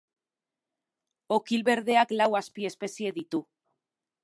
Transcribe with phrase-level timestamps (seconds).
[1.35, 3.45] Okil berdeak lau azpiespezie ditu.